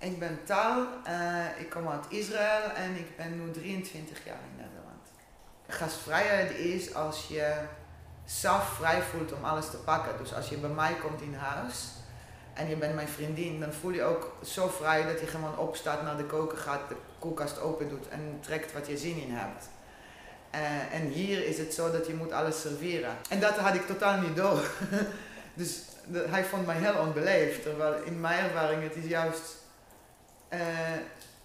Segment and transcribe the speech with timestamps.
[0.00, 4.56] Ik ben Taal, uh, ik kom uit Israël en ik ben nu 23 jaar in
[4.56, 5.06] Nederland.
[5.68, 7.54] Gastvrijheid is als je
[8.24, 10.18] zelf vrij voelt om alles te pakken.
[10.18, 11.88] Dus als je bij mij komt in huis
[12.54, 16.02] en je bent mijn vriendin, dan voel je ook zo vrij dat je gewoon opstaat,
[16.02, 19.68] naar de koker gaat, de koelkast open doet en trekt wat je zin in hebt.
[20.54, 23.16] Uh, en hier is het zo dat je moet alles serveren.
[23.28, 24.62] En dat had ik totaal niet door.
[25.54, 25.82] dus
[26.12, 27.62] hij vond mij heel onbeleefd.
[27.62, 29.58] Terwijl in mijn ervaring het is juist
[30.52, 30.60] uh,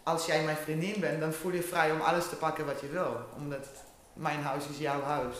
[0.03, 2.87] als jij mijn vriendin bent, dan voel je vrij om alles te pakken wat je
[2.87, 3.17] wil.
[3.37, 3.67] Omdat
[4.13, 5.35] mijn huis is jouw huis.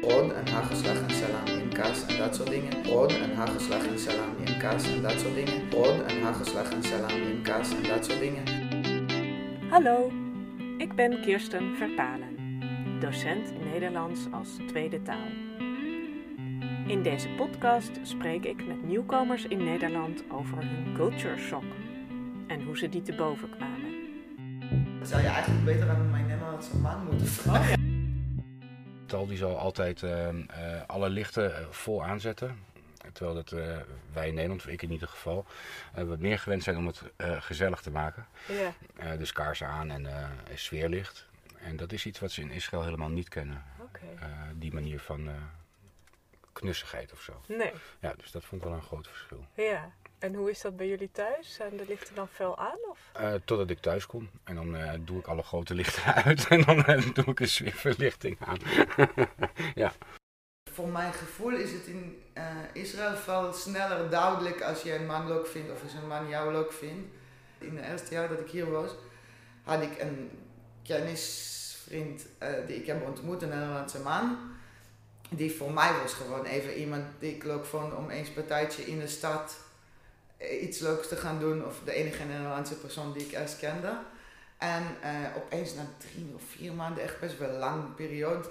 [0.00, 2.82] Brood en hagelslag en salami en kaas en dat soort dingen.
[2.82, 5.68] Brood en hagelslag en salami en kaas en dat soort dingen.
[5.68, 8.42] Brood en hagelslag en salami en kaas en dat soort dingen.
[9.70, 10.10] Hallo,
[10.78, 12.60] ik ben Kirsten Verpalen,
[13.00, 15.47] docent Nederlands als tweede taal.
[16.88, 21.64] In deze podcast spreek ik met nieuwkomers in Nederland over hun culture shock
[22.46, 23.94] en hoe ze die te boven kwamen.
[24.98, 27.76] Dat zou je eigenlijk beter aan mijn Nederlandse man moeten vragen.
[29.06, 30.42] Tal die zal altijd uh, uh,
[30.86, 32.56] alle lichten uh, vol aanzetten.
[33.12, 33.50] Terwijl dat,
[34.12, 35.46] wij in Nederland, of ik in ieder geval,
[35.94, 38.26] wat meer gewend zijn om het gezellig te maken.
[38.46, 39.16] Ja.
[39.16, 40.06] dus kaarsen aan en
[40.54, 41.26] sfeerlicht.
[41.60, 43.62] En dat is iets wat ze in Israël helemaal niet kennen.
[43.80, 44.28] Okay.
[44.54, 45.28] die manier van
[46.58, 47.32] knussigheid of zo.
[47.46, 47.72] Nee.
[48.00, 49.44] Ja, dus dat vond ik wel een groot verschil.
[49.54, 49.92] Ja.
[50.18, 51.54] En hoe is dat bij jullie thuis?
[51.54, 52.78] Zijn de lichten dan fel aan?
[52.90, 52.98] Of?
[53.20, 54.30] Uh, totdat ik thuis kom.
[54.44, 56.48] En dan uh, doe ik alle grote lichten uit.
[56.48, 58.58] En dan uh, doe ik een sfeerverlichting aan.
[59.74, 59.92] ja.
[60.72, 62.22] Voor mijn gevoel is het in
[62.72, 66.52] Israël veel sneller duidelijk als je een man leuk vindt of als een man jou
[66.52, 67.08] leuk vindt.
[67.58, 68.90] In het eerste jaar dat ik hier was,
[69.62, 70.30] had ik een
[70.82, 72.26] kennisvriend
[72.66, 74.56] die ik heb ontmoet, een Nederlandse man
[75.28, 78.98] die voor mij was gewoon even iemand die ik leuk vond om eens partijtje in
[78.98, 79.56] de stad
[80.60, 81.66] iets leuks te gaan doen.
[81.66, 83.98] Of de enige Nederlandse persoon die ik eerst kende.
[84.58, 88.48] En uh, opeens na drie of vier maanden, echt best wel lang periode,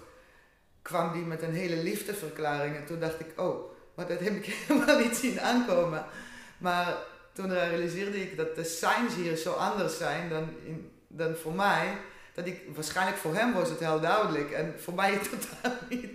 [0.81, 2.75] kwam die met een hele liefdeverklaring.
[2.75, 6.05] En toen dacht ik, oh, maar dat heb ik helemaal niet zien aankomen.
[6.57, 6.97] Maar
[7.33, 11.97] toen realiseerde ik dat de signs hier zo anders zijn dan, in, dan voor mij.
[12.33, 16.06] Dat ik, waarschijnlijk voor hem was het heel duidelijk en voor mij totaal niet.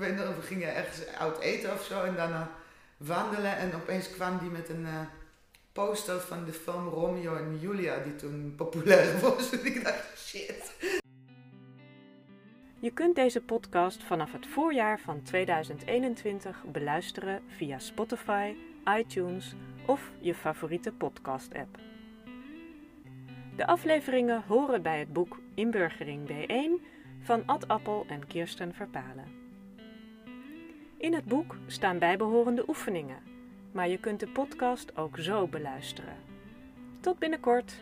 [0.00, 2.50] Weet nog, we gingen ergens oud eten of zo en daarna
[2.96, 5.00] wandelen en opeens kwam die met een uh,
[5.72, 9.50] poster van de film Romeo en Julia die toen populair was.
[9.52, 10.74] En ik dacht, shit.
[12.78, 18.54] Je kunt deze podcast vanaf het voorjaar van 2021 beluisteren via Spotify,
[18.98, 19.54] iTunes
[19.86, 21.78] of je favoriete podcast-app.
[23.56, 26.86] De afleveringen horen bij het boek Inburgering B1
[27.22, 29.39] van Ad Appel en Kirsten Verpalen.
[31.00, 33.16] In het boek staan bijbehorende oefeningen,
[33.72, 36.16] maar je kunt de podcast ook zo beluisteren.
[37.00, 37.80] Tot binnenkort!